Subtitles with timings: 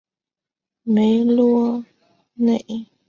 [0.81, 1.85] 梅罗
[2.33, 2.57] 内。